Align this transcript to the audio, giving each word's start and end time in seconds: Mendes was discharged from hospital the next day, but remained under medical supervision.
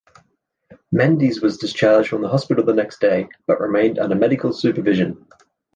Mendes 0.91 1.41
was 1.43 1.59
discharged 1.59 2.09
from 2.09 2.23
hospital 2.23 2.65
the 2.65 2.73
next 2.73 2.99
day, 2.99 3.29
but 3.45 3.59
remained 3.59 3.99
under 3.99 4.15
medical 4.15 4.51
supervision. 4.51 5.27